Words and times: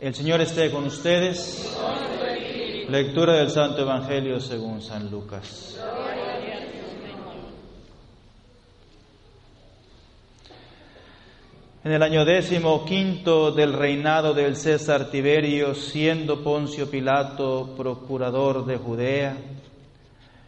El 0.00 0.14
Señor 0.14 0.40
esté 0.40 0.70
con 0.70 0.84
ustedes. 0.86 1.76
Lectura 2.88 3.34
del 3.34 3.50
Santo 3.50 3.82
Evangelio 3.82 4.40
según 4.40 4.80
San 4.80 5.10
Lucas. 5.10 5.78
En 11.84 11.92
el 11.92 12.02
año 12.02 12.24
décimo 12.24 12.82
quinto 12.86 13.52
del 13.52 13.74
reinado 13.74 14.32
del 14.32 14.56
César 14.56 15.10
Tiberio, 15.10 15.74
siendo 15.74 16.42
Poncio 16.42 16.90
Pilato 16.90 17.74
procurador 17.76 18.64
de 18.64 18.78
Judea, 18.78 19.36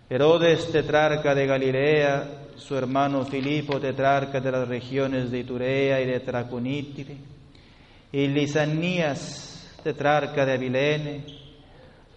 Herodes 0.09 0.73
tetrarca 0.73 1.35
de 1.35 1.47
Galilea, 1.47 2.47
su 2.57 2.75
hermano 2.75 3.27
Filipo 3.27 3.79
tetrarca 3.79 4.41
de 4.41 4.51
las 4.51 4.67
regiones 4.67 5.31
de 5.31 5.41
Iturea 5.41 6.01
y 6.01 6.07
de 6.07 6.21
Traconítire, 6.21 7.42
y 8.13 8.29
Lisanías 8.29 9.69
tetrarca 9.83 10.47
de 10.47 10.53
Abilene, 10.53 11.25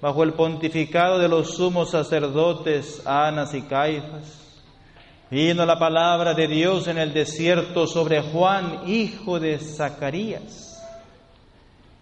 bajo 0.01 0.23
el 0.23 0.33
pontificado 0.33 1.17
de 1.17 1.27
los 1.27 1.55
sumos 1.55 1.91
sacerdotes 1.91 3.01
Anas 3.05 3.53
y 3.53 3.61
Caifas, 3.63 4.45
Vino 5.31 5.65
la 5.65 5.79
palabra 5.79 6.35
de 6.35 6.47
Dios 6.47 6.87
en 6.87 6.99
el 6.99 7.11
desierto 7.11 7.87
sobre 7.87 8.21
Juan, 8.21 8.83
hijo 8.87 9.39
de 9.39 9.57
Zacarías. 9.57 10.81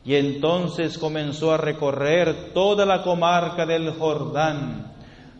Y 0.03 0.15
entonces 0.15 0.98
comenzó 0.98 1.53
a 1.53 1.57
recorrer 1.57 2.51
toda 2.53 2.85
la 2.85 3.01
comarca 3.01 3.65
del 3.65 3.91
Jordán, 3.93 4.91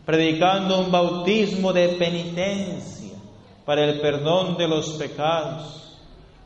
predicando 0.05 0.80
un 0.80 0.91
bautismo 0.91 1.73
de 1.73 1.89
penitencia 1.89 3.17
para 3.66 3.83
el 3.83 3.99
perdón 3.99 4.55
de 4.55 4.67
los 4.70 4.91
pecados, 4.91 5.83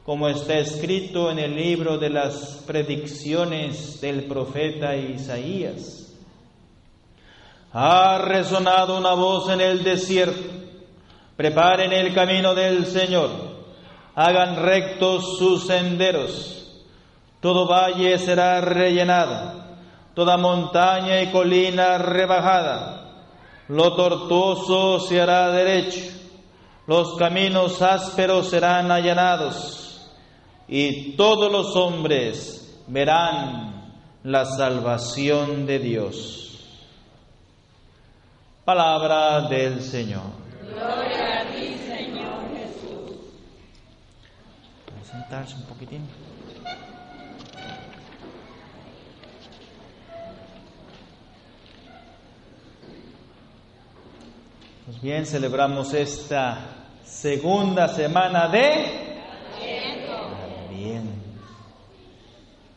como 0.07 0.29
está 0.29 0.57
escrito 0.57 1.29
en 1.29 1.37
el 1.37 1.53
libro 1.53 1.97
de 1.97 2.09
las 2.09 2.63
predicciones 2.65 3.99
del 3.99 4.23
profeta 4.23 4.95
Isaías. 4.95 6.15
Ha 7.73 8.17
resonado 8.19 8.97
una 8.97 9.13
voz 9.15 9.49
en 9.49 9.59
el 9.59 9.83
desierto 9.83 10.49
Preparen 11.35 11.91
el 11.91 12.13
camino 12.13 12.55
del 12.55 12.85
Señor, 12.85 13.29
hagan 14.15 14.55
rectos 14.55 15.37
sus 15.39 15.67
senderos. 15.67 16.83
Todo 17.41 17.67
valle 17.67 18.17
será 18.17 18.61
rellenado, 18.61 19.61
toda 20.15 20.37
montaña 20.37 21.21
y 21.21 21.33
colina 21.33 21.97
rebajada. 21.97 23.25
Lo 23.67 23.93
tortuoso 23.93 25.01
se 25.01 25.19
hará 25.19 25.51
derecho, 25.51 26.13
los 26.87 27.17
caminos 27.17 27.81
ásperos 27.81 28.49
serán 28.49 28.89
allanados, 28.89 29.86
y 30.67 31.13
todos 31.13 31.51
los 31.51 31.75
hombres 31.75 32.83
verán 32.87 33.93
la 34.23 34.45
salvación 34.45 35.65
de 35.65 35.79
Dios. 35.79 36.83
Palabra 38.65 39.47
del 39.47 39.81
Señor. 39.81 40.23
Gloria 40.61 41.41
a 41.41 41.45
ti, 41.45 41.77
Señor 41.87 42.49
Jesús. 42.53 43.15
Sentarse 45.09 45.55
un 45.55 45.63
poquitín. 45.63 46.05
Pues 54.85 55.01
bien, 55.01 55.25
celebramos 55.25 55.93
esta 55.93 56.59
segunda 57.03 57.87
semana 57.87 58.49
de 58.49 59.07
bien. 60.77 61.21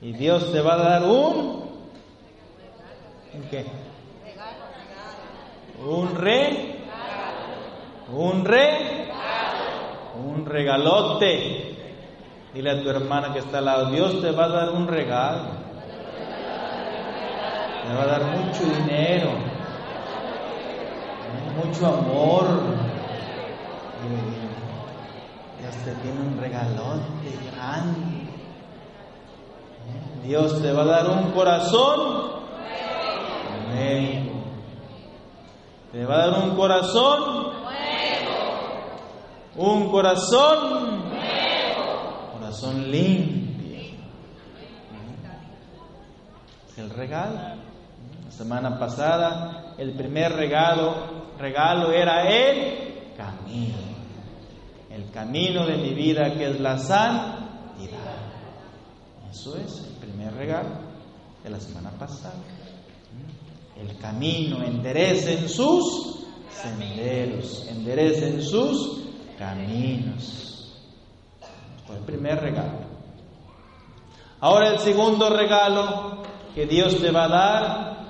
Y 0.02 0.12
Dios 0.12 0.50
te 0.52 0.60
va 0.60 0.74
a 0.74 0.78
dar 0.78 1.02
un 1.04 1.70
¿un 3.34 3.42
qué? 3.50 3.66
Un 5.86 6.14
re 6.14 6.76
un 8.12 8.44
re 8.44 9.00
un 10.24 10.46
regalote. 10.46 11.76
Dile 12.52 12.70
a 12.70 12.82
tu 12.82 12.90
hermana 12.90 13.32
que 13.32 13.38
está 13.38 13.58
al 13.58 13.64
lado, 13.64 13.90
Dios 13.90 14.20
te 14.20 14.32
va 14.32 14.44
a 14.46 14.48
dar 14.48 14.70
un 14.70 14.88
regalo. 14.88 15.44
Te 17.86 17.94
va 17.94 18.02
a 18.02 18.06
dar 18.06 18.24
mucho 18.24 18.64
dinero, 18.64 19.30
mucho 21.64 21.86
amor. 21.86 22.46
Dios 25.60 25.74
te 25.84 25.92
tiene 26.02 26.20
un 26.20 26.38
regalote 26.40 27.38
grande. 27.52 28.19
Dios 30.24 30.60
te 30.62 30.72
va 30.72 30.82
a 30.82 30.86
dar 30.86 31.10
un 31.10 31.30
corazón 31.32 32.40
nuevo. 33.72 34.30
Te 35.92 36.04
va 36.04 36.14
a 36.14 36.26
dar 36.26 36.42
un 36.42 36.56
corazón 36.56 37.50
un 39.56 39.90
corazón 39.90 41.02
corazón 42.32 42.90
limpio. 42.90 43.78
El 46.76 46.90
regalo. 46.90 47.38
La 48.24 48.30
semana 48.30 48.78
pasada 48.78 49.74
el 49.80 49.92
primer 49.92 50.32
regalo, 50.32 50.94
regalo 51.38 51.90
era 51.92 52.28
el 52.28 53.14
camino. 53.16 53.78
El 54.90 55.10
camino 55.10 55.66
de 55.66 55.76
mi 55.76 55.94
vida 55.94 56.34
que 56.34 56.50
es 56.50 56.60
la 56.60 56.76
santidad. 56.78 57.39
Eso 59.30 59.56
es 59.56 59.78
el 59.86 59.94
primer 59.94 60.34
regalo 60.34 60.70
de 61.42 61.50
la 61.50 61.60
semana 61.60 61.90
pasada. 61.90 62.34
El 63.80 63.96
camino, 63.98 64.62
enderecen 64.62 65.48
sus 65.48 66.26
senderos, 66.50 67.66
enderecen 67.68 68.42
sus 68.42 69.00
caminos. 69.38 70.74
Fue 71.86 71.96
el 71.96 72.02
primer 72.02 72.40
regalo. 72.40 72.80
Ahora 74.40 74.70
el 74.70 74.78
segundo 74.78 75.30
regalo 75.30 76.22
que 76.54 76.66
Dios 76.66 77.00
te 77.00 77.10
va 77.10 77.24
a 77.24 77.28
dar 77.28 78.06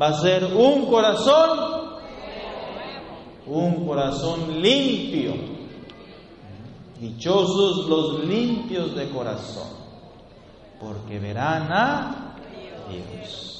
va 0.00 0.08
a 0.08 0.20
ser 0.20 0.44
un 0.44 0.86
corazón, 0.86 1.98
un 3.46 3.86
corazón 3.86 4.60
limpio. 4.60 5.34
Dichosos 6.98 7.88
los 7.88 8.24
limpios 8.24 8.94
de 8.94 9.08
corazón, 9.08 9.68
porque 10.80 11.18
verán 11.18 11.70
a 11.70 12.36
Dios. 12.88 13.50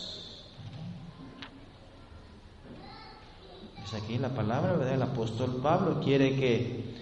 Es 3.84 3.94
aquí 3.94 4.18
la 4.18 4.30
palabra, 4.30 4.72
¿verdad? 4.72 4.94
El 4.94 5.02
apóstol 5.02 5.60
Pablo 5.62 6.00
quiere 6.00 6.34
que 6.34 6.94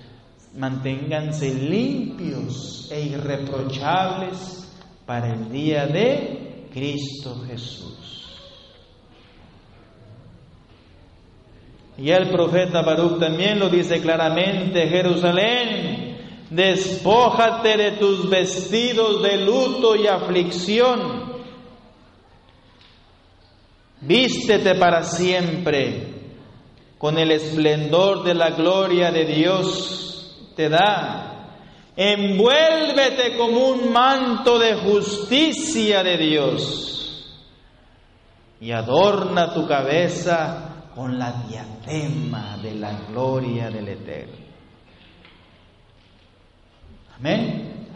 manténganse 0.56 1.54
limpios 1.54 2.88
e 2.90 3.02
irreprochables 3.02 4.68
para 5.06 5.32
el 5.32 5.50
día 5.50 5.86
de 5.86 6.66
Cristo 6.72 7.44
Jesús. 7.46 7.98
Y 11.98 12.10
el 12.10 12.30
profeta 12.30 12.82
Baruch 12.82 13.18
también 13.18 13.58
lo 13.58 13.68
dice 13.68 14.00
claramente, 14.00 14.88
Jerusalén, 14.88 15.97
despójate 16.50 17.76
de 17.76 17.92
tus 17.92 18.28
vestidos 18.28 19.22
de 19.22 19.44
luto 19.44 19.96
y 19.96 20.06
aflicción, 20.06 21.32
vístete 24.00 24.74
para 24.74 25.02
siempre 25.02 26.18
con 26.98 27.18
el 27.18 27.30
esplendor 27.30 28.24
de 28.24 28.34
la 28.34 28.50
gloria 28.50 29.10
de 29.12 29.24
Dios 29.24 30.52
te 30.56 30.68
da. 30.68 31.24
Envuélvete 31.96 33.36
como 33.36 33.68
un 33.68 33.92
manto 33.92 34.58
de 34.58 34.74
justicia 34.76 36.02
de 36.02 36.16
Dios 36.16 36.88
y 38.60 38.72
adorna 38.72 39.52
tu 39.52 39.66
cabeza 39.66 40.90
con 40.94 41.18
la 41.18 41.32
diadema 41.48 42.56
de 42.62 42.74
la 42.74 42.92
gloria 43.08 43.70
del 43.70 43.88
Eterno. 43.88 44.47
Amén. 47.20 47.86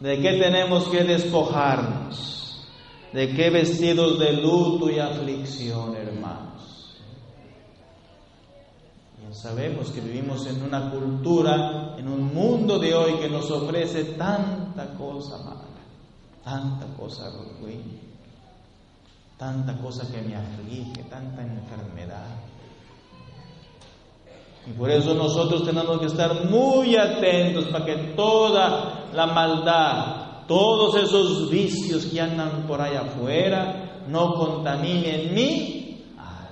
¿De 0.00 0.20
qué 0.20 0.32
tenemos 0.32 0.88
que 0.88 1.04
despojarnos? 1.04 2.66
¿De 3.12 3.32
qué 3.34 3.50
vestidos 3.50 4.18
de 4.18 4.32
luto 4.32 4.90
y 4.90 4.98
aflicción, 4.98 5.94
hermano? 5.96 6.54
Sabemos 9.34 9.90
que 9.90 10.00
vivimos 10.00 10.46
en 10.46 10.62
una 10.62 10.90
cultura, 10.90 11.96
en 11.98 12.08
un 12.08 12.32
mundo 12.32 12.78
de 12.78 12.94
hoy 12.94 13.14
que 13.14 13.28
nos 13.28 13.50
ofrece 13.50 14.04
tanta 14.16 14.94
cosa 14.94 15.38
mala, 15.38 15.64
tanta 16.42 16.86
cosa 16.96 17.30
ruin, 17.60 18.00
tanta 19.36 19.76
cosa 19.78 20.10
que 20.10 20.22
me 20.22 20.36
aflige, 20.36 21.02
tanta 21.10 21.42
enfermedad. 21.42 22.23
Y 24.66 24.70
por 24.72 24.90
eso 24.90 25.14
nosotros 25.14 25.64
tenemos 25.64 25.98
que 25.98 26.06
estar 26.06 26.46
muy 26.46 26.96
atentos 26.96 27.66
para 27.66 27.84
que 27.84 27.96
toda 28.16 29.08
la 29.12 29.26
maldad, 29.26 30.46
todos 30.46 30.96
esos 30.96 31.50
vicios 31.50 32.06
que 32.06 32.20
andan 32.20 32.66
por 32.66 32.80
allá 32.80 33.02
afuera 33.02 34.00
no 34.08 34.34
contaminen 34.34 35.34
mi 35.34 36.06
alma. 36.16 36.48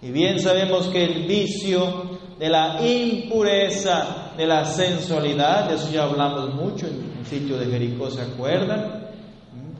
Y 0.00 0.10
bien 0.10 0.40
sabemos 0.40 0.86
que 0.86 1.04
el 1.04 1.26
vicio 1.26 2.18
de 2.38 2.48
la 2.48 2.80
impureza, 2.82 4.32
de 4.38 4.46
la 4.46 4.64
sensualidad, 4.64 5.68
de 5.68 5.74
eso 5.74 5.90
ya 5.92 6.04
hablamos 6.04 6.54
mucho 6.54 6.86
en 6.86 7.18
el 7.18 7.26
sitio 7.26 7.58
de 7.58 7.66
Jericó, 7.66 8.10
¿se 8.10 8.22
acuerdan? 8.22 9.10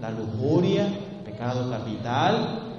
La 0.03 0.11
lujuria, 0.11 0.87
pecado 1.25 1.71
capital, 1.71 2.70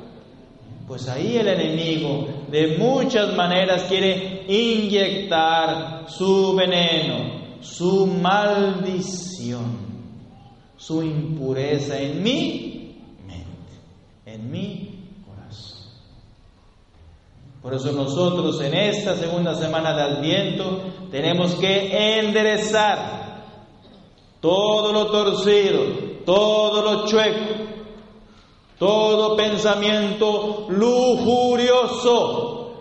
pues 0.87 1.07
ahí 1.07 1.37
el 1.37 1.47
enemigo 1.47 2.27
de 2.49 2.77
muchas 2.77 3.35
maneras 3.35 3.83
quiere 3.83 4.45
inyectar 4.47 6.05
su 6.09 6.55
veneno, 6.55 7.59
su 7.61 8.07
maldición, 8.07 9.91
su 10.75 11.01
impureza 11.03 11.97
en 11.97 12.21
mi 12.21 12.97
mente, 13.25 13.73
en 14.25 14.51
mi 14.51 14.99
corazón. 15.25 15.79
Por 17.61 17.73
eso 17.73 17.91
nosotros 17.93 18.59
en 18.61 18.73
esta 18.73 19.15
segunda 19.15 19.55
semana 19.55 19.95
de 19.95 20.01
Adviento 20.01 20.81
tenemos 21.11 21.55
que 21.55 22.19
enderezar 22.19 23.21
todo 24.41 24.91
lo 24.91 25.05
torcido, 25.11 25.83
todo 26.25 26.81
lo 26.81 27.05
chueco, 27.05 27.70
todo 28.81 29.37
pensamiento 29.37 30.65
lujurioso. 30.69 32.73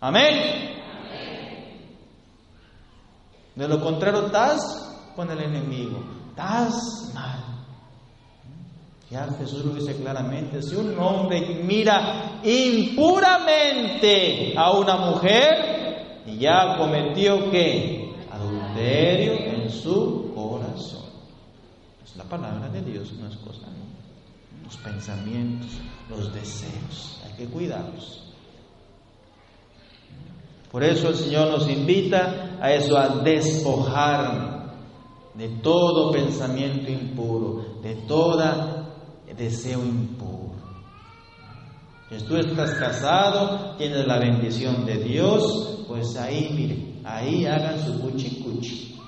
Amén. 0.00 0.72
De 3.54 3.68
lo 3.68 3.80
contrario, 3.80 4.26
estás 4.26 5.12
con 5.14 5.30
el 5.30 5.38
enemigo, 5.38 6.02
estás 6.30 7.12
mal. 7.14 7.44
Ya 9.08 9.28
Jesús 9.38 9.64
lo 9.66 9.74
dice 9.74 9.94
claramente, 9.94 10.60
si 10.60 10.74
un 10.74 10.98
hombre 10.98 11.60
mira 11.62 12.40
impuramente 12.42 14.52
a 14.56 14.72
una 14.72 14.96
mujer, 14.96 16.24
ya 16.40 16.76
cometió 16.76 17.48
que 17.52 18.16
adulterio 18.32 19.34
en 19.34 19.70
su 19.70 20.32
corazón. 20.34 21.04
Es 22.04 22.16
la 22.16 22.24
palabra 22.24 22.68
de 22.68 22.80
Dios, 22.80 23.12
no 23.12 23.28
es 23.28 23.36
cosa 23.36 23.68
mía 23.68 23.92
los 24.64 24.76
pensamientos, 24.78 25.70
los 26.08 26.32
deseos. 26.32 27.20
Hay 27.24 27.32
que 27.36 27.46
cuidarlos. 27.46 28.22
Por 30.70 30.82
eso 30.82 31.10
el 31.10 31.16
Señor 31.16 31.48
nos 31.48 31.68
invita 31.68 32.56
a 32.60 32.72
eso, 32.72 32.96
a 32.96 33.08
despojar 33.22 34.72
de 35.34 35.48
todo 35.62 36.10
pensamiento 36.10 36.90
impuro, 36.90 37.80
de 37.82 37.94
todo 38.06 38.82
deseo 39.36 39.80
impuro. 39.80 40.52
Si 42.08 42.24
tú 42.24 42.36
estás 42.36 42.72
casado, 42.74 43.76
tienes 43.76 44.06
la 44.06 44.18
bendición 44.18 44.84
de 44.86 44.96
Dios, 44.96 45.84
pues 45.88 46.16
ahí, 46.16 46.50
mire, 46.54 47.00
ahí 47.04 47.46
hagan 47.46 47.78
su 47.78 48.00
cuchi 48.00 48.42
cuchi. 48.42 48.98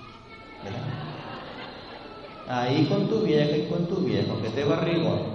Ahí 2.46 2.86
con 2.86 3.08
tu 3.08 3.20
vieja 3.20 3.56
y 3.56 3.68
con 3.68 3.86
tu 3.86 3.96
viejo, 3.96 4.40
que 4.42 4.50
te 4.50 4.64
barrigón 4.64 5.33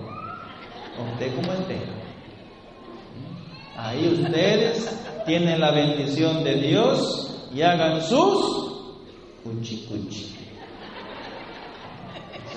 usted 1.14 1.36
como 1.36 1.54
esté. 1.54 1.80
Ahí 3.78 4.08
ustedes 4.08 5.00
tienen 5.26 5.60
la 5.60 5.72
bendición 5.72 6.44
de 6.44 6.56
Dios 6.56 7.50
y 7.54 7.62
hagan 7.62 8.02
sus 8.02 8.74
cuchi 9.44 9.86
cuchi. 9.88 10.36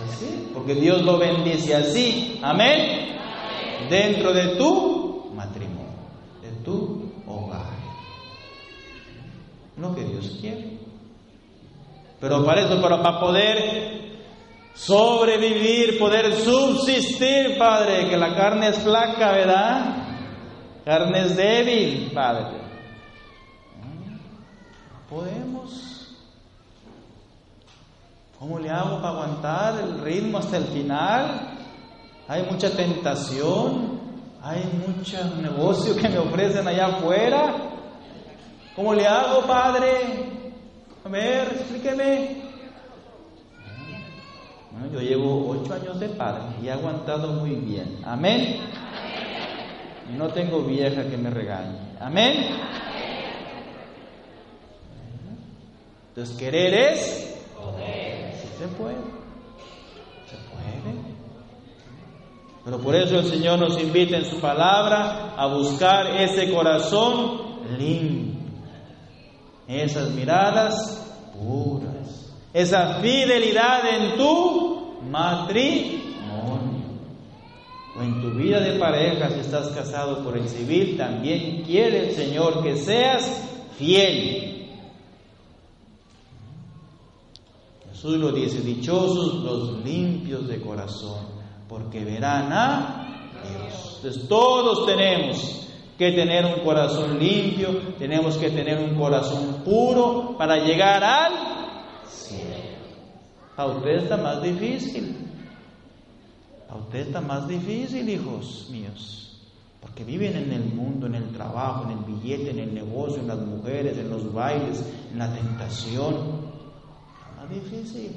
así, 0.05 0.49
porque 0.53 0.75
Dios 0.75 1.03
lo 1.03 1.19
bendice 1.19 1.75
así. 1.75 2.41
Amén. 2.43 3.17
Dentro 3.89 4.33
de 4.33 4.56
tu 4.56 5.31
matrimonio, 5.35 5.93
de 6.43 6.50
tu 6.65 7.12
hogar. 7.27 7.73
Lo 9.77 9.94
que 9.94 10.05
Dios 10.05 10.39
quiere. 10.41 10.79
Pero 12.21 12.44
para 12.44 12.62
eso, 12.62 12.81
para, 12.81 13.03
para 13.03 13.21
poder 13.21 14.02
sobrevivir, 14.75 15.99
poder 15.99 16.35
subsistir, 16.35 17.59
Padre, 17.59 18.09
que 18.09 18.17
la 18.17 18.35
carne 18.35 18.69
es 18.69 18.79
flaca, 18.79 19.33
¿verdad? 19.33 19.97
Carne 20.85 21.21
es 21.21 21.37
débil, 21.37 22.11
Padre. 22.13 22.63
podemos. 25.09 26.17
¿Cómo 28.39 28.59
le 28.59 28.71
hago 28.71 28.97
para 28.97 29.11
aguantar 29.11 29.81
el 29.81 30.01
ritmo 30.01 30.39
hasta 30.39 30.57
el 30.57 30.65
final? 30.65 31.55
Hay 32.27 32.43
mucha 32.51 32.71
tentación, 32.71 34.01
hay 34.43 34.65
mucho 34.87 35.19
negocio 35.37 35.95
que 35.95 36.09
me 36.09 36.19
ofrecen 36.19 36.67
allá 36.67 36.87
afuera. 36.87 37.55
¿Cómo 38.75 38.95
le 38.95 39.07
hago, 39.07 39.43
Padre? 39.43 39.91
A 41.05 41.09
ver, 41.09 41.49
explíqueme. 41.53 42.52
Yo 44.93 45.01
llevo 45.01 45.49
ocho 45.49 45.75
años 45.75 45.99
de 46.01 46.09
padre 46.11 46.43
y 46.63 46.67
he 46.67 46.73
aguantado 46.73 47.33
muy 47.33 47.55
bien. 47.55 48.01
Amén. 48.05 48.59
Y 50.13 50.17
no 50.17 50.29
tengo 50.29 50.63
vieja 50.63 51.05
que 51.05 51.17
me 51.17 51.31
regañe. 51.31 51.79
Amén. 52.01 52.49
Entonces, 56.09 56.37
querer 56.37 56.75
es 56.75 57.37
poder. 57.57 58.35
se 58.35 58.69
puede. 58.69 58.97
Se 60.27 60.37
puede. 60.51 61.13
Pero 62.65 62.79
por 62.79 62.95
eso 62.95 63.19
el 63.19 63.27
Señor 63.27 63.59
nos 63.59 63.81
invita 63.81 64.19
en 64.19 64.25
su 64.25 64.41
palabra 64.41 65.35
a 65.37 65.47
buscar 65.47 66.21
ese 66.21 66.53
corazón 66.53 67.53
limpio, 67.79 68.35
esas 69.67 70.11
miradas 70.11 71.03
puras, 71.33 71.92
esa 72.53 73.01
fidelidad 73.01 73.81
en 73.87 74.17
tu 74.17 74.99
matrimonio. 75.11 76.03
O 77.99 78.03
en 78.03 78.23
tu 78.23 78.31
vida 78.31 78.61
de 78.61 78.79
pareja, 78.79 79.31
si 79.31 79.41
estás 79.41 79.69
casado 79.69 80.25
por 80.25 80.37
el 80.37 80.49
civil, 80.49 80.97
también 80.97 81.63
quiere 81.63 82.09
el 82.09 82.15
Señor 82.15 82.63
que 82.63 82.77
seas 82.77 83.49
fiel. 83.77 84.71
Jesús 87.91 88.17
lo 88.17 88.33
dice, 88.33 88.61
dichosos 88.63 89.35
los 89.45 89.85
limpios 89.85 90.49
de 90.49 90.61
corazón, 90.61 91.27
porque 91.69 92.03
verán 92.05 92.53
a 92.53 93.31
Dios. 93.43 93.97
Entonces 93.97 94.27
todos 94.27 94.87
tenemos 94.87 95.69
que 95.99 96.13
tener 96.13 96.47
un 96.47 96.65
corazón 96.65 97.19
limpio, 97.19 97.69
tenemos 97.99 98.37
que 98.39 98.51
tener 98.51 98.79
un 98.79 98.97
corazón 98.99 99.63
puro 99.65 100.35
para 100.37 100.56
llegar 100.56 101.05
al 101.05 101.52
a 103.57 103.67
usted 103.67 103.91
está 103.91 104.17
más 104.17 104.43
difícil. 104.43 105.17
A 106.69 106.77
usted 106.77 107.01
está 107.01 107.21
más 107.21 107.47
difícil, 107.47 108.09
hijos 108.09 108.69
míos. 108.71 109.41
Porque 109.81 110.05
viven 110.05 110.37
en 110.37 110.53
el 110.53 110.65
mundo, 110.65 111.07
en 111.07 111.17
el 111.17 111.33
trabajo, 111.33 111.85
en 111.85 111.99
el 111.99 112.05
billete, 112.05 112.51
en 112.51 112.61
el 112.61 112.75
negocio, 112.75 113.21
en 113.21 113.29
las 113.29 113.39
mujeres, 113.39 113.99
en 113.99 114.09
los 114.09 114.33
bailes, 114.33 114.83
en 115.13 115.19
la 115.19 115.35
tentación. 115.35 116.15
Está 116.15 117.43
más 117.43 117.51
difícil. 117.51 118.17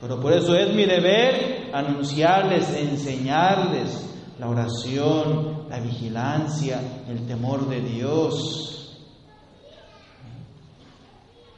Pero 0.00 0.20
por 0.20 0.32
eso 0.32 0.56
es 0.56 0.74
mi 0.74 0.84
deber 0.84 1.70
anunciarles, 1.72 2.68
enseñarles 2.70 4.08
la 4.40 4.48
oración, 4.48 5.68
la 5.70 5.78
vigilancia, 5.78 6.80
el 7.08 7.24
temor 7.26 7.68
de 7.68 7.80
Dios. 7.82 8.81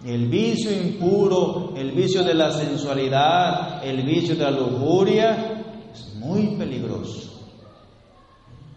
El 0.05 0.27
vicio 0.29 0.71
impuro, 0.71 1.73
el 1.75 1.93
vicio 1.93 2.23
de 2.23 2.35
la 2.35 2.53
sensualidad, 2.53 3.83
el 3.83 4.03
vicio 4.03 4.37
de 4.37 4.45
la 4.45 4.51
lujuria 4.51 5.65
es 5.95 6.15
muy 6.17 6.59
peligroso. 6.59 7.31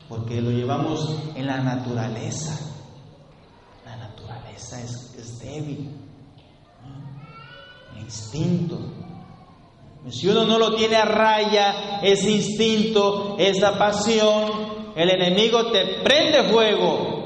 Porque 0.08 0.40
lo 0.40 0.52
llevamos 0.52 1.14
en 1.36 1.46
la 1.46 1.58
naturaleza. 1.58 2.58
La 3.86 3.98
naturaleza 3.98 4.82
es, 4.82 5.40
débil. 5.42 5.90
El 7.94 8.04
instinto. 8.04 8.80
Si 10.10 10.30
uno 10.30 10.46
no 10.46 10.58
lo 10.58 10.76
tiene 10.76 10.96
a 10.96 11.04
raya, 11.04 12.00
ese 12.02 12.32
instinto, 12.32 13.36
esa 13.38 13.78
pasión, 13.78 14.94
el 14.96 15.10
enemigo 15.10 15.72
te 15.74 16.02
prende 16.06 16.44
fuego 16.46 17.26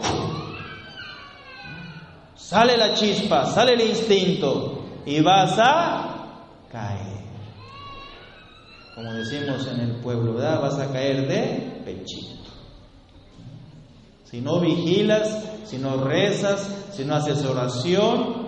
sale 2.51 2.75
la 2.75 2.93
chispa, 2.93 3.45
sale 3.45 3.75
el 3.75 3.81
instinto 3.81 4.83
y 5.05 5.21
vas 5.21 5.57
a 5.57 6.67
caer. 6.69 7.21
Como 8.93 9.13
decimos 9.13 9.65
en 9.67 9.79
el 9.79 10.01
pueblo, 10.01 10.33
¿verdad? 10.33 10.61
Vas 10.61 10.77
a 10.77 10.91
caer 10.91 11.29
de 11.29 11.81
pechito. 11.85 12.51
Si 14.25 14.41
no 14.41 14.59
vigilas, 14.59 15.45
si 15.63 15.77
no 15.77 16.03
rezas, 16.03 16.69
si 16.91 17.05
no 17.05 17.15
haces 17.15 17.45
oración, 17.45 18.41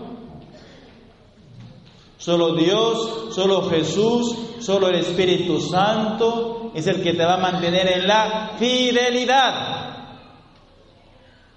Solo 2.17 2.55
Dios, 2.55 3.35
solo 3.35 3.69
Jesús, 3.69 4.33
solo 4.61 4.87
el 4.87 4.95
Espíritu 4.95 5.59
Santo 5.59 6.71
es 6.73 6.87
el 6.87 7.03
que 7.03 7.11
te 7.11 7.25
va 7.25 7.33
a 7.33 7.51
mantener 7.51 7.85
en 7.97 8.07
la 8.07 8.51
fidelidad. 8.57 9.82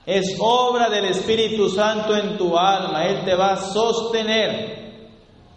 Es 0.07 0.37
obra 0.39 0.89
del 0.89 1.07
Espíritu 1.07 1.69
Santo 1.69 2.17
en 2.17 2.39
tu 2.39 2.57
alma, 2.57 3.05
Él 3.07 3.25
te 3.25 3.35
va 3.35 3.55
a 3.55 3.57
sostener. 3.57 4.87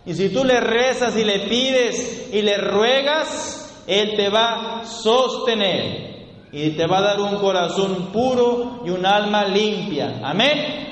Y 0.06 0.14
si 0.16 0.30
tú 0.30 0.44
le 0.44 0.60
rezas 0.60 1.16
y 1.16 1.24
le 1.24 1.48
pides 1.48 2.30
y 2.34 2.42
le 2.42 2.58
ruegas, 2.58 3.84
Él 3.86 4.16
te 4.16 4.30
va 4.30 4.80
a 4.80 4.86
sostener 4.86 6.10
y 6.52 6.72
te 6.72 6.88
va 6.88 6.98
a 6.98 7.02
dar 7.02 7.22
un 7.22 7.36
corazón 7.36 8.08
puro 8.12 8.82
y 8.84 8.90
un 8.90 9.06
alma 9.06 9.46
limpia. 9.46 10.20
Amén. 10.24 10.88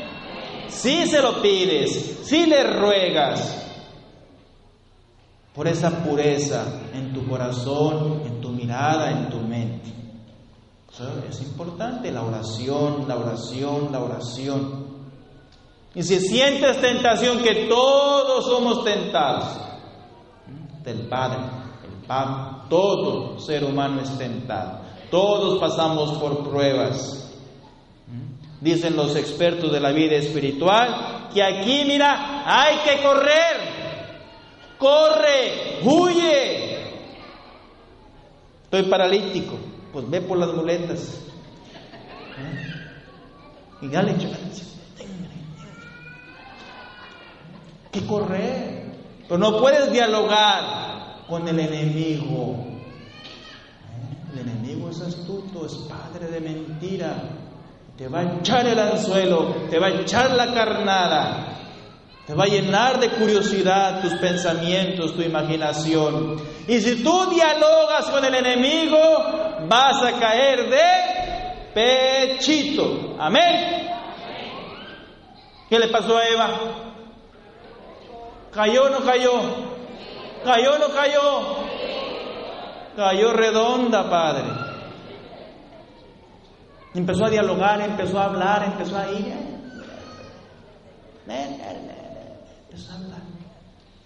Si 0.68 1.08
se 1.08 1.20
lo 1.20 1.42
pides, 1.42 2.20
si 2.24 2.46
le 2.46 2.64
ruegas, 2.64 3.68
por 5.58 5.68
esa 5.68 6.04
pureza 6.04 6.66
en 6.94 7.12
tu 7.14 7.28
corazón, 7.28 8.22
en 8.24 8.40
tu 8.40 8.50
mirada, 8.50 9.10
en 9.10 9.30
tu 9.32 9.40
es 11.30 11.42
importante 11.42 12.12
la 12.12 12.24
oración, 12.24 13.06
la 13.08 13.18
oración, 13.18 13.90
la 13.92 14.00
oración. 14.00 14.88
Y 15.96 16.04
si 16.04 16.20
sientes 16.20 16.80
tentación, 16.82 17.40
que 17.40 17.68
todos 17.68 18.46
somos 18.46 18.84
tentados, 18.84 19.60
del 20.84 21.08
Padre, 21.08 21.40
el 21.84 22.06
Padre, 22.08 22.62
todo 22.70 23.40
ser 23.40 23.64
humano 23.64 24.02
es 24.02 24.18
tentado. 24.18 24.80
Todos 25.12 25.60
pasamos 25.60 26.18
por 26.18 26.50
pruebas. 26.50 27.24
Dicen 28.62 28.96
los 28.96 29.16
expertos 29.16 29.72
de 29.72 29.80
la 29.80 29.92
vida 29.92 30.16
espiritual 30.16 31.30
que 31.34 31.44
aquí, 31.44 31.84
mira, 31.86 32.44
hay 32.46 32.78
que 32.78 33.04
correr 33.04 33.78
corre, 34.78 35.80
huye. 35.84 36.78
Estoy 38.64 38.84
paralítico, 38.84 39.58
pues 39.98 40.12
ve 40.12 40.22
por 40.22 40.38
las 40.38 40.54
muletas. 40.54 41.22
¿Eh? 42.38 42.68
Y 43.82 43.88
dale, 43.88 44.14
que 47.92 48.06
correr. 48.06 48.92
Pero 49.24 49.40
no 49.40 49.58
puedes 49.58 49.92
dialogar 49.92 51.26
con 51.28 51.48
el 51.48 51.60
enemigo. 51.60 52.58
¿Eh? 53.88 54.34
El 54.34 54.40
enemigo 54.48 54.92
es 54.92 55.02
astuto, 55.02 55.66
es 55.66 55.74
padre 55.90 56.28
de 56.28 56.42
mentira. 56.42 57.16
Te 57.98 58.08
va 58.08 58.20
a 58.20 58.38
echar 58.38 58.68
el 58.68 58.78
anzuelo, 58.78 59.56
te 59.72 59.80
va 59.80 59.88
a 59.88 60.02
echar 60.02 60.30
la 60.30 60.54
carnada. 60.54 61.58
Te 62.28 62.36
va 62.36 62.44
a 62.44 62.48
llenar 62.48 63.00
de 63.00 63.10
curiosidad 63.10 64.02
tus 64.02 64.14
pensamientos, 64.20 65.16
tu 65.16 65.24
imaginación. 65.24 66.36
Y 66.68 66.82
si 66.82 67.02
tú 67.02 67.32
dialogas 67.32 68.06
con 68.12 68.24
el 68.24 68.36
enemigo, 68.36 69.47
vas 69.68 70.04
a 70.04 70.20
caer 70.20 70.70
de 70.70 71.68
pechito. 71.74 73.16
Amén. 73.20 73.88
¿Qué 75.70 75.80
le 75.80 75.88
pasó 75.90 76.18
a 76.18 76.28
Eva? 76.28 76.50
¿Cayó 78.54 78.86
o 78.86 78.90
no 78.90 79.00
cayó? 79.02 79.32
¿Cayó 80.44 80.76
o 80.76 80.80
no 80.80 80.90
cayó? 80.94 81.68
Cayó 82.96 83.34
redonda, 83.34 84.10
Padre. 84.10 84.46
Empezó 86.94 87.26
a 87.26 87.30
dialogar, 87.30 87.82
empezó 87.82 88.20
a 88.20 88.26
hablar, 88.26 88.64
empezó 88.64 88.98
a 88.98 89.12
ir. 89.12 89.58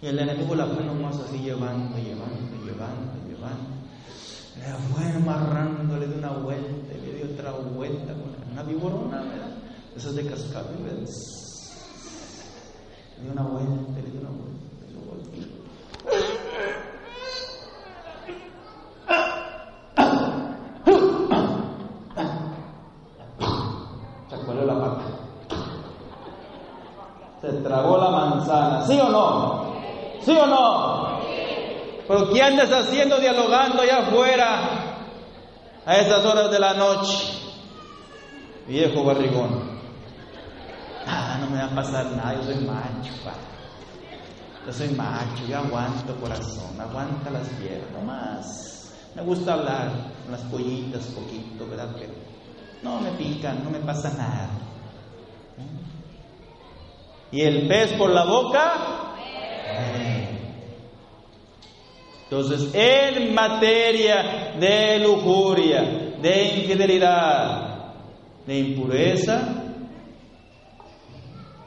Y 0.01 0.08
el 0.08 0.18
enemigo 0.18 0.56
la 0.56 0.65
fue 0.65 0.84
nomás 0.84 1.20
así 1.20 1.38
llevando, 1.38 1.96
llevando, 2.00 2.65
llevando, 2.65 3.13
llevando. 3.27 3.71
Le 4.58 4.74
fue 4.93 5.05
amarrándole 5.15 6.08
de 6.08 6.17
una 6.17 6.31
vuelta, 6.31 6.93
le 6.93 7.13
dio 7.13 7.25
otra 7.34 7.51
vuelta 7.51 8.13
una 8.51 8.63
viborona, 8.63 9.22
¿verdad? 9.22 9.51
Esas 9.96 10.15
de 10.15 10.25
cascabel, 10.25 11.05
Le 13.17 13.24
dio 13.24 13.31
una 13.31 13.43
vuelta, 13.43 13.93
le 13.96 14.12
dio 14.12 14.20
una 14.22 14.29
vuelta, 14.29 14.65
le 14.81 14.88
dio 14.88 15.00
vuelta. 15.01 15.22
La 24.62 24.79
pata. 24.79 25.01
Se 27.41 27.51
tragó 27.63 27.98
la 27.98 28.12
manzana, 28.12 28.86
¿sí 28.86 29.00
o 29.00 29.10
no? 29.10 29.74
¿Sí 30.22 30.38
o 30.38 30.46
no? 30.46 31.11
Pero 32.12 32.30
¿qué 32.30 32.41
andas 32.41 32.70
haciendo 32.70 33.20
dialogando 33.20 33.82
allá 33.82 34.00
afuera 34.00 34.98
a 35.86 35.96
esas 35.96 36.25
horas 36.25 36.51
de 36.51 36.60
la 36.60 36.74
noche? 36.74 37.18
Viejo 38.68 39.06
barrigón. 39.06 39.80
Ah, 41.08 41.38
no 41.39 41.50
me 41.50 41.60
va 41.60 41.68
a 41.68 41.75
pasar 41.75 42.08
nada, 42.08 42.36
yo 42.36 42.44
soy 42.44 42.65
macho, 42.65 43.13
pa. 43.24 43.32
Yo 44.68 44.74
soy 44.74 44.89
macho, 44.89 45.48
yo 45.48 45.58
aguanto 45.58 46.13
corazón, 46.18 46.82
aguanta 46.82 47.30
las 47.30 47.48
piernas, 47.48 48.03
más. 48.06 48.94
Me 49.15 49.22
gusta 49.22 49.53
hablar 49.53 49.91
con 50.24 50.34
las 50.34 50.41
pollitas 50.41 51.06
poquito, 51.06 51.65
¿verdad? 51.65 51.91
Pero 51.98 52.12
no 52.84 53.00
me 53.00 53.12
pican, 53.12 53.63
no 53.63 53.70
me 53.70 53.80
pasa 53.80 54.10
nada. 54.18 54.50
Y 57.32 57.39
el 57.39 57.70
pez 57.70 57.94
por 57.94 58.10
la 58.10 58.25
boca 58.25 58.74
entonces, 62.32 62.74
en 62.74 63.36
materia 63.36 64.56
de 64.58 65.00
lujuria, 65.00 66.16
de 66.22 66.60
infidelidad, 66.60 67.94
de 68.48 68.58
impureza, 68.58 69.66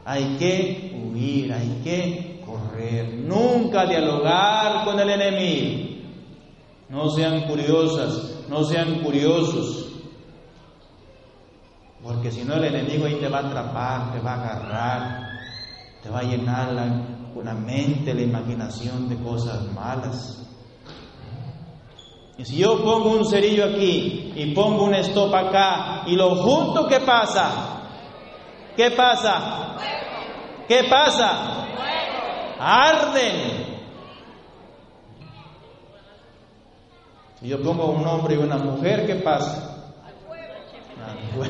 hay 0.07 0.37
que 0.39 1.03
huir, 1.05 1.53
hay 1.53 1.83
que 1.85 2.41
correr, 2.47 3.13
nunca 3.13 3.85
dialogar 3.85 4.87
con 4.87 4.99
el 4.99 5.11
enemigo. 5.11 6.01
No 6.89 7.11
sean 7.11 7.43
curiosas, 7.43 8.47
no 8.49 8.65
sean 8.65 9.01
curiosos, 9.01 9.93
porque 12.03 12.33
si 12.33 12.43
no 12.43 12.55
el 12.55 12.65
enemigo 12.65 13.05
ahí 13.05 13.17
te 13.17 13.29
va 13.29 13.41
a 13.41 13.49
atrapar, 13.49 14.13
te 14.15 14.21
va 14.21 14.33
a 14.33 14.43
agarrar, 14.43 15.21
te 16.03 16.09
va 16.09 16.21
a 16.21 16.23
llenar 16.23 16.73
la, 16.73 17.07
la 17.45 17.53
mente, 17.53 18.15
la 18.15 18.23
imaginación 18.23 19.11
de 19.11 19.19
cosas 19.19 19.71
malas. 19.75 20.41
Y 22.37 22.45
si 22.45 22.57
yo 22.57 22.83
pongo 22.83 23.11
un 23.11 23.25
cerillo 23.25 23.65
aquí 23.65 24.33
y 24.35 24.53
pongo 24.55 24.85
un 24.85 24.95
stop 24.95 25.33
acá 25.33 26.03
y 26.07 26.17
lo 26.17 26.35
junto, 26.35 26.89
¿qué 26.89 26.99
pasa? 27.01 27.83
¿Qué 28.77 28.91
pasa? 28.91 29.77
¿Qué 30.67 30.83
pasa? 30.91 31.65
Arden. 32.59 33.75
Si 37.41 37.49
yo 37.49 37.63
pongo 37.63 37.87
un 37.87 38.05
hombre 38.07 38.35
y 38.35 38.39
una 38.39 38.57
mujer, 38.57 39.07
¿qué 39.07 39.15
pasa? 39.17 39.71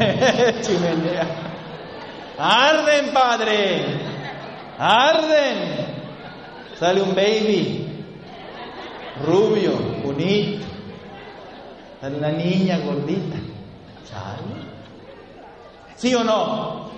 Arden, 2.39 3.13
padre. 3.13 4.01
Arden. 4.79 5.87
Sale 6.79 7.01
un 7.01 7.15
baby 7.15 8.05
rubio, 9.25 9.73
bonito 10.05 10.74
una 12.13 12.31
niña 12.31 12.79
gordita. 12.81 13.39
¿Sí 15.97 16.15
o 16.15 16.23
no? 16.23 16.91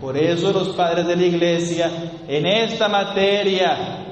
Por 0.00 0.16
eso 0.16 0.52
los 0.52 0.68
padres 0.70 1.06
de 1.06 1.16
la 1.16 1.24
iglesia 1.24 1.90
en 2.28 2.46
esta 2.46 2.88
materia 2.88 4.04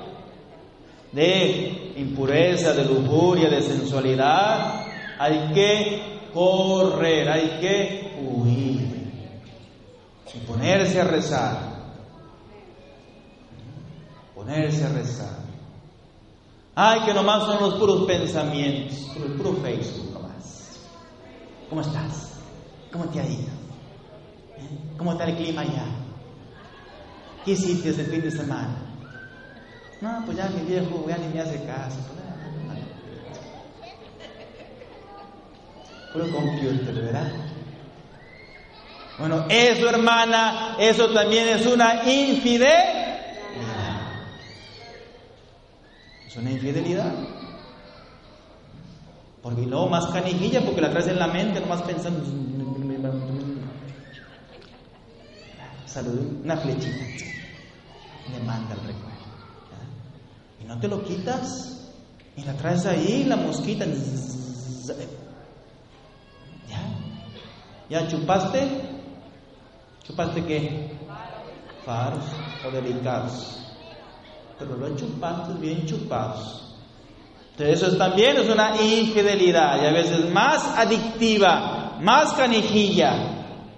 de 1.12 1.92
impureza, 1.96 2.72
de 2.72 2.84
lujuria, 2.84 3.48
de 3.48 3.62
sensualidad, 3.62 4.86
hay 5.18 5.52
que 5.54 6.02
correr, 6.32 7.28
hay 7.28 7.58
que 7.60 8.14
huir 8.20 8.94
y 10.34 10.38
ponerse 10.46 11.00
a 11.00 11.04
rezar. 11.04 11.58
Ponerse 14.34 14.84
a 14.84 14.88
rezar. 14.88 15.43
Ay, 16.76 17.00
que 17.04 17.14
nomás 17.14 17.44
son 17.44 17.60
los 17.60 17.74
puros 17.74 18.04
pensamientos, 18.04 19.10
el 19.16 19.32
puro 19.34 19.54
Facebook 19.62 20.12
nomás. 20.12 20.80
¿Cómo 21.68 21.80
estás? 21.80 22.32
¿Cómo 22.92 23.04
te 23.06 23.20
ha 23.20 23.26
ido? 23.26 23.52
¿Eh? 24.56 24.78
¿Cómo 24.98 25.12
está 25.12 25.24
el 25.26 25.36
clima 25.36 25.60
allá? 25.62 25.86
¿Qué 27.44 27.52
hiciste 27.52 27.90
el 27.90 28.06
fin 28.06 28.22
de 28.22 28.30
semana? 28.30 28.76
No, 30.00 30.22
pues 30.26 30.36
ya 30.36 30.48
mi 30.48 30.62
viejo 30.62 31.04
ya 31.08 31.16
ni 31.18 31.32
me 31.32 31.40
hace 31.40 31.64
caso. 31.64 31.98
Puro 36.12 36.30
computer, 36.30 36.94
¿verdad? 36.94 37.32
Bueno, 39.18 39.46
eso 39.48 39.88
hermana, 39.88 40.76
eso 40.78 41.08
también 41.10 41.48
es 41.48 41.66
una 41.66 42.02
infidelidad. 42.04 43.03
Es 46.34 46.38
una 46.40 46.50
infidelidad. 46.50 47.14
Porque 49.40 49.64
no, 49.66 49.86
más 49.86 50.06
canijilla 50.06 50.62
porque 50.64 50.80
la 50.80 50.90
traes 50.90 51.06
en 51.06 51.20
la 51.20 51.28
mente, 51.28 51.60
nomás 51.60 51.82
pensando. 51.82 52.24
Salud, 55.86 56.40
una 56.42 56.56
flechita. 56.56 57.04
Le 58.32 58.40
manda 58.44 58.74
el 58.74 58.80
recuerdo. 58.80 59.14
Y 60.60 60.64
no 60.64 60.80
te 60.80 60.88
lo 60.88 61.04
quitas. 61.04 61.92
Y 62.36 62.42
la 62.42 62.54
traes 62.54 62.84
ahí, 62.86 63.22
la 63.28 63.36
mosquita. 63.36 63.84
¿Ya? 66.68 66.82
¿Ya 67.88 68.08
chupaste? 68.08 68.68
¿Chupaste 70.02 70.44
qué? 70.44 70.98
Faros 71.84 72.24
o 72.66 72.72
delicados. 72.72 73.63
Pero 74.58 74.76
lo 74.76 74.96
chupaste 74.96 75.54
bien 75.60 75.86
chupados. 75.86 76.64
Entonces 77.52 77.82
eso 77.82 77.96
también 77.96 78.36
es 78.36 78.48
una 78.48 78.80
infidelidad 78.80 79.80
y 79.80 79.86
a 79.86 79.92
veces 79.92 80.32
más 80.32 80.76
adictiva, 80.76 81.98
más 82.00 82.32
canijilla, 82.32 83.34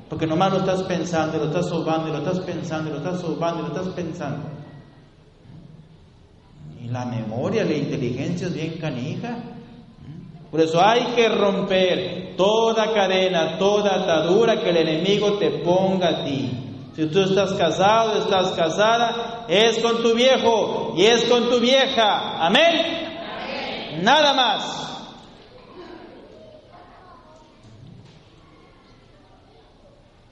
porque 0.08 0.26
nomás 0.26 0.52
lo 0.52 0.58
estás 0.60 0.82
pensando, 0.84 1.36
lo 1.36 1.46
estás 1.46 1.68
sobando, 1.68 2.08
lo 2.08 2.18
estás 2.18 2.40
pensando, 2.40 2.90
lo 2.90 2.98
estás 2.98 3.20
sobando, 3.20 3.62
lo 3.62 3.68
estás 3.68 3.88
pensando. 3.88 4.48
Y 6.82 6.88
la 6.88 7.04
memoria, 7.04 7.64
la 7.64 7.74
inteligencia 7.74 8.46
es 8.46 8.54
bien 8.54 8.78
canija. 8.78 9.36
Por 10.50 10.60
eso 10.60 10.80
hay 10.82 11.14
que 11.14 11.28
romper 11.28 12.34
toda 12.36 12.94
cadena, 12.94 13.58
toda 13.58 14.02
atadura 14.02 14.62
que 14.62 14.70
el 14.70 14.76
enemigo 14.76 15.34
te 15.34 15.50
ponga 15.50 16.08
a 16.08 16.24
ti. 16.24 16.65
Si 16.96 17.04
tú 17.08 17.20
estás 17.20 17.52
casado, 17.52 18.22
estás 18.22 18.52
casada, 18.52 19.44
es 19.48 19.78
con 19.80 20.02
tu 20.02 20.14
viejo 20.14 20.94
y 20.96 21.04
es 21.04 21.26
con 21.26 21.50
tu 21.50 21.60
vieja. 21.60 22.42
Amén. 22.42 24.00
Nada 24.02 24.32
más. 24.32 24.86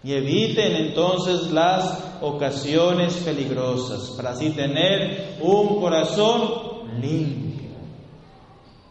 Y 0.02 0.14
eviten 0.14 0.76
entonces 0.76 1.50
las 1.50 2.02
ocasiones 2.22 3.12
peligrosas 3.16 4.12
para 4.16 4.30
así 4.30 4.50
tener 4.50 5.38
un 5.42 5.80
corazón 5.80 7.00
limpio, 7.00 7.72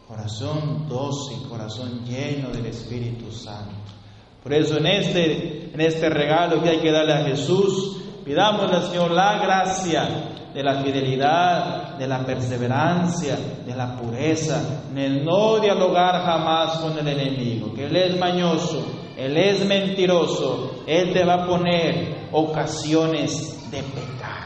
corazón 0.08 0.88
dócil, 0.88 1.48
corazón 1.50 2.06
lleno 2.06 2.50
del 2.50 2.68
Espíritu 2.68 3.32
Santo. 3.32 4.03
Por 4.44 4.54
eso 4.54 4.78
en 4.78 4.88
este, 4.88 5.72
en 5.74 5.82
este 5.82 6.10
regalo 6.10 6.62
que 6.62 6.70
hay 6.70 6.80
que 6.80 6.92
darle 6.92 7.14
a 7.14 7.24
Jesús, 7.24 7.98
pidamos 8.26 8.72
al 8.72 8.84
Señor 8.84 9.12
la 9.12 9.40
gracia 9.40 10.08
de 10.54 10.64
la 10.64 10.84
fidelidad, 10.84 11.98
de 11.98 12.08
la 12.08 12.26
perseverancia, 12.26 13.38
de 13.66 13.76
la 13.76 13.96
pureza, 13.96 14.84
en 14.92 14.98
el 14.98 15.26
no 15.26 15.60
dialogar 15.60 16.24
jamás 16.24 16.78
con 16.78 16.98
el 17.00 17.08
enemigo, 17.08 17.74
que 17.74 17.86
Él 17.86 17.96
es 17.96 18.20
mañoso, 18.20 18.86
Él 19.18 19.36
es 19.38 19.66
mentiroso, 19.66 20.84
Él 20.86 21.12
te 21.14 21.24
va 21.24 21.44
a 21.44 21.48
poner 21.48 22.28
ocasiones 22.32 23.72
de 23.72 23.82
pecar. 23.82 24.44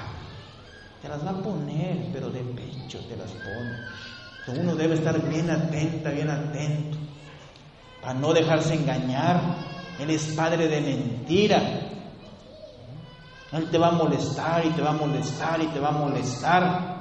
Te 1.01 1.09
las 1.09 1.25
va 1.25 1.31
a 1.31 1.41
poner, 1.41 2.09
pero 2.13 2.29
de 2.29 2.41
pecho 2.41 2.99
te 3.07 3.17
las 3.17 3.31
pone. 3.31 4.59
Uno 4.61 4.75
debe 4.75 4.95
estar 4.95 5.19
bien 5.29 5.49
atenta, 5.49 6.09
bien 6.09 6.29
atento, 6.29 6.97
para 8.01 8.13
no 8.13 8.33
dejarse 8.33 8.75
engañar. 8.75 9.41
Él 9.99 10.09
es 10.09 10.33
padre 10.35 10.67
de 10.67 10.81
mentira. 10.81 11.87
Él 13.51 13.69
te 13.69 13.77
va 13.77 13.87
a 13.87 13.91
molestar 13.91 14.65
y 14.65 14.69
te 14.69 14.81
va 14.81 14.89
a 14.89 14.93
molestar 14.93 15.61
y 15.61 15.67
te 15.67 15.79
va 15.79 15.89
a 15.89 15.91
molestar. 15.91 16.97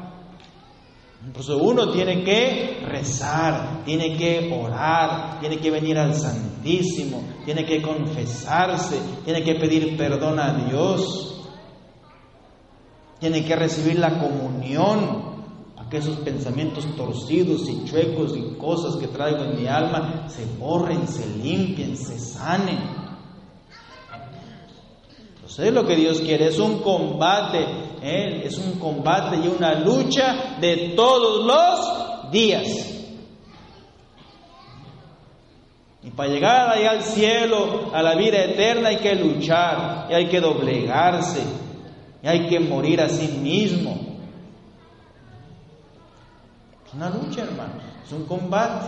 Eso 1.39 1.59
uno 1.59 1.91
tiene 1.91 2.23
que 2.23 2.83
rezar, 2.87 3.83
tiene 3.85 4.17
que 4.17 4.53
orar, 4.55 5.41
tiene 5.41 5.59
que 5.59 5.71
venir 5.71 5.99
al 5.99 6.15
Santísimo, 6.15 7.23
tiene 7.45 7.65
que 7.65 7.83
confesarse, 7.83 9.01
tiene 9.25 9.43
que 9.43 9.57
pedir 9.57 9.97
perdón 9.97 10.39
a 10.39 10.53
Dios, 10.53 11.45
tiene 13.19 13.45
que 13.45 13.57
recibir 13.57 13.99
la 13.99 14.21
comunión 14.21 15.36
que 15.91 15.99
esos 15.99 16.17
pensamientos 16.19 16.85
torcidos 16.97 17.69
y 17.69 17.85
chuecos 17.85 18.37
y 18.37 18.57
cosas 18.57 18.97
que 18.97 19.07
traigo 19.09 19.45
en 19.45 19.61
mi 19.61 19.67
alma 19.69 20.29
se 20.29 20.45
borren, 20.59 21.07
se 21.07 21.27
limpien, 21.39 21.97
se 21.97 22.19
sanen. 22.19 22.79
Entonces 25.37 25.73
lo 25.73 25.87
que 25.87 25.97
Dios 25.97 26.21
quiere 26.21 26.49
es 26.49 26.59
un 26.59 26.81
combate, 26.81 27.65
es 28.03 28.59
un 28.59 28.79
combate 28.79 29.37
y 29.37 29.49
una 29.49 29.75
lucha 29.75 30.57
de 30.61 30.95
todos 30.97 31.45
los 31.47 32.31
días. 32.33 32.93
Y 36.03 36.11
para 36.11 36.31
llegar 36.31 36.71
allá 36.71 36.91
al 36.91 37.03
cielo, 37.03 37.91
a 37.93 38.01
la 38.01 38.15
vida 38.15 38.45
eterna, 38.45 38.91
hay 38.91 38.99
que 38.99 39.15
luchar, 39.17 40.07
y 40.09 40.15
hay 40.15 40.29
que 40.29 40.41
doblegarse, 40.41 41.43
y 42.23 42.29
hay 42.29 42.47
que 42.47 42.61
morir 42.61 43.01
a 43.01 43.09
sí 43.09 43.27
mismo. 43.27 44.06
Una 46.97 47.11
lucha, 47.11 47.43
hermanos, 47.43 47.83
es 48.07 48.13
un 48.13 48.25
combate. 48.25 48.87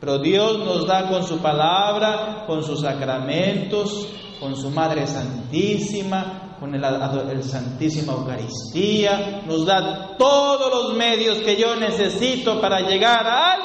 Pero 0.00 0.20
Dios 0.20 0.60
nos 0.60 0.86
da 0.86 1.08
con 1.08 1.24
su 1.24 1.38
palabra, 1.38 2.44
con 2.46 2.62
sus 2.62 2.82
sacramentos, 2.82 4.06
con 4.38 4.54
su 4.54 4.70
Madre 4.70 5.08
Santísima, 5.08 6.56
con 6.60 6.72
el, 6.72 6.84
el, 6.84 7.42
Santísima 7.42 8.12
Eucaristía, 8.12 9.42
nos 9.44 9.66
da 9.66 10.16
todos 10.16 10.70
los 10.72 10.96
medios 10.96 11.38
que 11.38 11.56
yo 11.56 11.74
necesito 11.74 12.60
para 12.60 12.80
llegar 12.80 13.26
al 13.26 13.60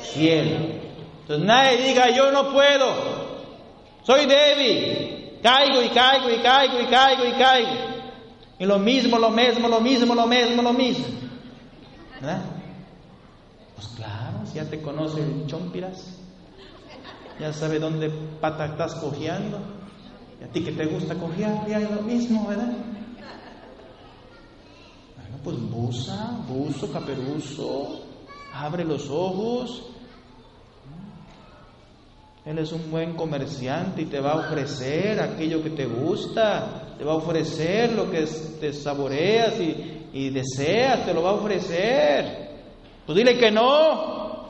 cielo. 0.00 0.56
Entonces 1.20 1.46
nadie 1.46 1.88
diga, 1.88 2.08
yo 2.10 2.32
no 2.32 2.50
puedo, 2.50 2.86
soy 4.04 4.24
débil, 4.24 5.38
caigo 5.42 5.82
y 5.82 5.88
caigo 5.90 6.30
y 6.30 6.38
caigo 6.38 6.80
y 6.80 6.86
caigo 6.86 7.26
y 7.26 7.32
caigo. 7.32 7.92
Y 8.58 8.64
lo 8.64 8.78
mismo, 8.78 9.18
lo 9.18 9.28
mismo, 9.28 9.68
lo 9.68 9.80
mismo, 9.80 10.14
lo 10.14 10.26
mismo, 10.26 10.62
lo 10.62 10.72
mismo. 10.72 11.06
¿Verdad? 12.20 12.42
Pues 13.82 13.94
claro, 13.96 14.44
ya 14.54 14.64
te 14.64 14.80
conoce 14.80 15.20
el 15.20 15.46
chompiras, 15.46 16.16
ya 17.40 17.52
sabe 17.52 17.80
dónde 17.80 18.10
pata 18.40 18.66
estás 18.66 18.94
cojeando. 18.94 19.58
Y 20.40 20.44
a 20.44 20.48
ti 20.48 20.62
que 20.62 20.70
te 20.70 20.86
gusta 20.86 21.16
cojear, 21.16 21.66
ya 21.66 21.80
es 21.80 21.90
lo 21.90 22.02
mismo, 22.02 22.46
¿verdad? 22.46 22.72
Bueno, 25.16 25.36
pues 25.42 25.58
busa, 25.58 26.38
buzo, 26.46 26.92
caperuzo, 26.92 28.04
abre 28.52 28.84
los 28.84 29.10
ojos. 29.10 29.82
Él 32.44 32.58
es 32.58 32.70
un 32.70 32.88
buen 32.88 33.14
comerciante 33.14 34.02
y 34.02 34.06
te 34.06 34.20
va 34.20 34.32
a 34.32 34.36
ofrecer 34.36 35.20
aquello 35.20 35.60
que 35.60 35.70
te 35.70 35.86
gusta, 35.86 36.94
te 36.98 37.04
va 37.04 37.12
a 37.14 37.16
ofrecer 37.16 37.92
lo 37.92 38.08
que 38.10 38.26
te 38.60 38.72
saboreas 38.72 39.58
y, 39.58 40.08
y 40.12 40.30
deseas, 40.30 41.04
te 41.04 41.14
lo 41.14 41.22
va 41.22 41.30
a 41.30 41.34
ofrecer. 41.34 42.51
Pues 43.06 43.16
dile 43.16 43.38
que 43.38 43.50
no, 43.50 44.48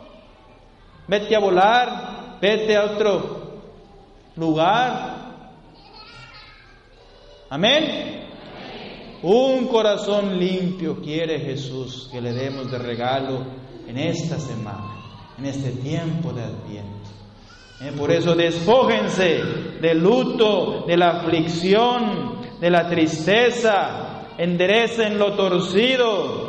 vete 1.09 1.35
a 1.35 1.41
volar, 1.41 2.38
vete 2.41 2.77
a 2.77 2.85
otro 2.85 3.61
lugar, 4.37 5.23
Amén. 7.53 8.29
Un 9.23 9.67
corazón 9.67 10.38
limpio 10.38 11.03
quiere 11.03 11.38
Jesús 11.38 12.09
que 12.11 12.19
le 12.19 12.33
demos 12.33 12.71
de 12.71 12.79
regalo 12.79 13.45
en 13.87 13.99
esta 13.99 14.38
semana, 14.38 14.97
en 15.37 15.45
este 15.45 15.73
tiempo 15.73 16.33
de 16.33 16.45
Adviento. 16.45 17.11
Eh, 17.83 17.93
por 17.95 18.11
eso 18.11 18.35
despójense 18.35 19.43
del 19.83 19.99
luto, 19.99 20.87
de 20.87 20.97
la 20.97 21.11
aflicción, 21.11 22.38
de 22.59 22.71
la 22.71 22.88
tristeza, 22.88 24.29
enderecen 24.38 25.19
lo 25.19 25.35
torcido, 25.35 26.41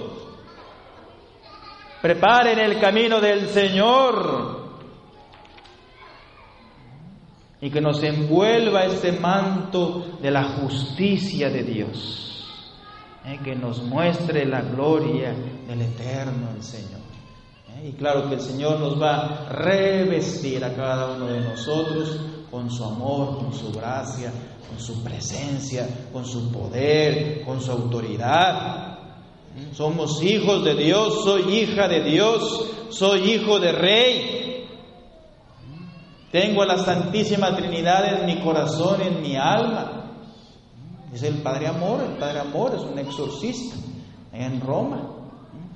preparen 2.03 2.59
el 2.59 2.81
camino 2.81 3.21
del 3.21 3.47
Señor 3.47 4.61
y 7.61 7.69
que 7.69 7.79
nos 7.79 8.03
envuelva 8.03 8.83
este 8.83 9.13
manto 9.13 10.17
de 10.21 10.29
la 10.29 10.43
justicia 10.43 11.49
de 11.49 11.63
Dios, 11.63 12.45
¿eh? 13.25 13.39
que 13.41 13.55
nos 13.55 13.81
muestre 13.83 14.45
la 14.45 14.63
gloria 14.63 15.33
del 15.65 15.81
eterno 15.81 16.49
el 16.53 16.61
Señor. 16.61 16.99
¿eh? 17.69 17.87
Y 17.87 17.93
claro 17.93 18.27
que 18.27 18.35
el 18.35 18.41
Señor 18.41 18.81
nos 18.81 19.01
va 19.01 19.45
a 19.45 19.49
revestir 19.53 20.61
a 20.65 20.73
cada 20.75 21.15
uno 21.15 21.27
de 21.27 21.39
nosotros 21.39 22.19
con 22.51 22.69
su 22.69 22.83
amor, 22.83 23.37
con 23.37 23.53
su 23.53 23.71
gracia, 23.71 24.29
con 24.67 24.77
su 24.77 25.01
presencia, 25.01 25.87
con 26.11 26.25
su 26.25 26.51
poder, 26.51 27.45
con 27.45 27.61
su 27.61 27.71
autoridad. 27.71 28.92
Somos 29.73 30.21
hijos 30.23 30.63
de 30.63 30.75
Dios, 30.75 31.23
soy 31.23 31.57
hija 31.57 31.87
de 31.87 32.03
Dios, 32.03 32.69
soy 32.89 33.31
hijo 33.31 33.59
de 33.59 33.71
rey, 33.71 34.43
tengo 36.33 36.63
a 36.63 36.65
la 36.65 36.79
Santísima 36.79 37.55
Trinidad 37.55 38.21
en 38.21 38.25
mi 38.25 38.41
corazón, 38.41 39.01
en 39.03 39.21
mi 39.21 39.35
alma. 39.35 40.09
Es 41.13 41.21
el 41.21 41.43
Padre 41.43 41.67
Amor, 41.67 42.01
el 42.01 42.17
Padre 42.17 42.39
Amor 42.39 42.73
es 42.75 42.81
un 42.81 42.97
exorcista 42.97 43.75
en 44.31 44.59
Roma. 44.59 45.11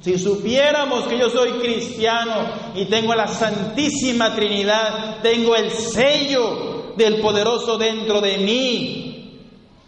Si 0.01 0.17
supiéramos 0.17 1.03
que 1.03 1.19
yo 1.19 1.29
soy 1.29 1.59
cristiano 1.59 2.33
y 2.73 2.85
tengo 2.85 3.13
la 3.13 3.27
Santísima 3.27 4.33
Trinidad, 4.33 5.21
tengo 5.21 5.55
el 5.55 5.69
sello 5.69 6.93
del 6.97 7.21
poderoso 7.21 7.77
dentro 7.77 8.19
de 8.19 8.39
mí, 8.39 9.43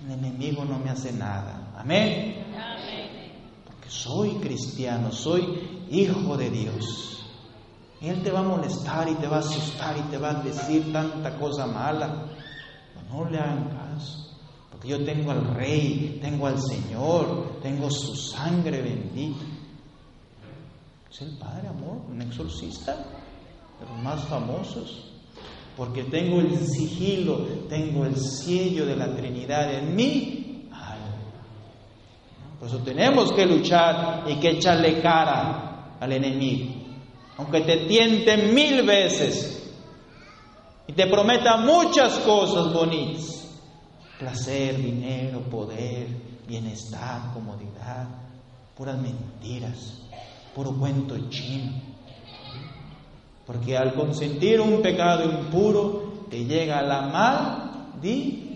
el 0.06 0.12
enemigo 0.12 0.66
no 0.66 0.78
me 0.78 0.92
hace 0.92 1.12
nada. 1.12 1.74
Amén. 1.80 2.46
Soy 3.90 4.36
cristiano, 4.36 5.12
soy 5.12 5.88
hijo 5.90 6.38
de 6.38 6.50
Dios. 6.52 7.26
Él 8.02 8.22
te 8.22 8.32
va 8.32 8.40
a 8.40 8.44
molestar 8.44 9.10
y 9.10 9.16
te 9.16 9.28
va 9.28 9.38
a 9.38 9.40
asustar 9.40 9.98
y 9.98 10.02
te 10.12 10.18
va 10.18 10.30
a 10.30 10.44
decir 10.44 10.94
tanta 10.94 11.38
cosa 11.38 11.66
mala. 11.66 12.28
no 13.10 13.30
le 13.30 13.40
hagan 13.40 13.70
caso. 13.70 14.30
Porque 14.72 14.90
yo 14.90 15.04
tengo 15.04 15.32
al 15.32 15.56
Rey, 15.56 16.20
tengo 16.22 16.48
al 16.48 16.62
Señor, 16.62 17.60
tengo 17.64 17.90
su 17.90 18.16
sangre 18.16 18.82
bendita. 18.82 19.44
Es 21.12 21.22
el 21.22 21.38
Padre 21.38 21.68
Amor, 21.68 21.98
un 22.10 22.22
exorcista 22.22 22.96
de 22.96 23.86
los 23.90 24.04
más 24.04 24.24
famosos. 24.26 25.06
Porque 25.76 26.04
tengo 26.04 26.40
el 26.42 26.58
sigilo, 26.60 27.40
tengo 27.68 28.06
el 28.06 28.16
sello 28.18 28.86
de 28.86 28.96
la 28.96 29.16
Trinidad 29.16 29.74
en 29.74 29.96
mí. 29.96 30.39
Por 32.60 32.68
eso 32.68 32.80
tenemos 32.80 33.32
que 33.32 33.46
luchar 33.46 34.26
y 34.28 34.36
que 34.36 34.52
echarle 34.52 35.02
cara 35.02 35.96
al 36.00 36.12
enemigo. 36.12 36.74
Aunque 37.38 37.62
te 37.62 37.78
tiente 37.86 38.36
mil 38.38 38.84
veces 38.84 39.72
y 40.88 40.94
te 40.94 41.08
prometa 41.08 41.58
muchas 41.58 42.20
cosas 42.20 42.74
bonitas. 42.74 43.48
Placer, 44.20 44.76
dinero, 44.76 45.40
poder, 45.50 46.08
bienestar, 46.46 47.32
comodidad, 47.34 48.08
puras 48.76 48.98
mentiras 48.98 50.00
puro 50.60 50.72
cuento 50.72 51.16
chino. 51.30 51.72
Porque 53.46 53.78
al 53.78 53.94
consentir 53.94 54.60
un 54.62 54.82
pecado 54.82 55.24
impuro, 55.24 56.26
te 56.30 56.46
llega 56.46 56.82
la 56.82 57.02
maldición. 57.04 58.49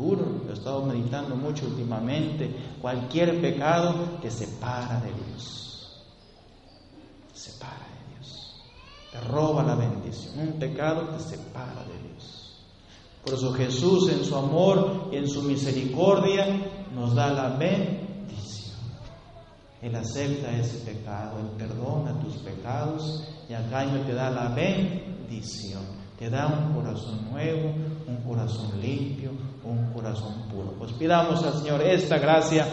Duro, 0.00 0.46
he 0.48 0.52
estado 0.52 0.82
meditando 0.84 1.36
mucho 1.36 1.66
últimamente. 1.66 2.50
Cualquier 2.80 3.40
pecado 3.40 3.94
te 4.22 4.30
separa 4.30 5.00
de 5.00 5.12
Dios. 5.12 6.04
Separa 7.34 7.86
de 7.86 8.14
Dios. 8.14 8.62
Te 9.12 9.20
roba 9.20 9.62
la 9.62 9.74
bendición. 9.74 10.38
Un 10.38 10.52
pecado 10.54 11.08
te 11.08 11.22
separa 11.22 11.84
de 11.84 12.08
Dios. 12.08 12.56
Por 13.24 13.34
eso 13.34 13.52
Jesús 13.52 14.10
en 14.10 14.24
su 14.24 14.34
amor 14.34 15.08
y 15.12 15.16
en 15.16 15.28
su 15.28 15.42
misericordia 15.42 16.46
nos 16.94 17.14
da 17.14 17.30
la 17.30 17.50
bendición 17.50 18.00
él 19.82 19.96
acepta 19.96 20.54
ese 20.58 20.78
pecado, 20.84 21.38
Él 21.38 21.46
perdona 21.56 22.20
tus 22.20 22.36
pecados 22.36 23.26
y 23.48 23.54
a 23.54 23.66
cambio 23.70 24.02
te 24.02 24.12
da 24.12 24.30
la 24.30 24.48
bendición. 24.48 25.99
Te 26.20 26.28
da 26.28 26.48
un 26.48 26.74
corazón 26.74 27.30
nuevo, 27.30 27.72
un 28.06 28.16
corazón 28.28 28.78
limpio, 28.78 29.30
un 29.64 29.90
corazón 29.90 30.34
puro. 30.50 30.74
Pues 30.78 30.92
pidamos 30.92 31.42
al 31.42 31.54
Señor 31.54 31.80
esta 31.80 32.18
gracia. 32.18 32.66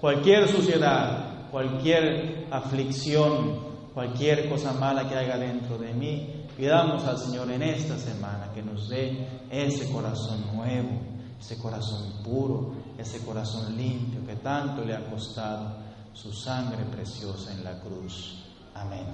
Cualquier 0.00 0.48
suciedad, 0.48 1.48
cualquier 1.52 2.48
aflicción, 2.50 3.60
cualquier 3.94 4.48
cosa 4.48 4.72
mala 4.72 5.08
que 5.08 5.14
haya 5.14 5.38
dentro 5.38 5.78
de 5.78 5.94
mí, 5.94 6.44
pidamos 6.56 7.04
al 7.04 7.18
Señor 7.18 7.52
en 7.52 7.62
esta 7.62 7.96
semana 7.96 8.50
que 8.52 8.64
nos 8.64 8.88
dé 8.88 9.28
ese 9.48 9.88
corazón 9.92 10.56
nuevo, 10.56 10.90
ese 11.38 11.56
corazón 11.56 12.14
puro, 12.24 12.74
ese 12.98 13.24
corazón 13.24 13.76
limpio 13.76 14.26
que 14.26 14.34
tanto 14.42 14.84
le 14.84 14.96
ha 14.96 15.08
costado 15.08 15.76
su 16.12 16.32
sangre 16.32 16.82
preciosa 16.90 17.52
en 17.52 17.62
la 17.62 17.78
cruz. 17.78 18.42
Amén. 18.74 19.06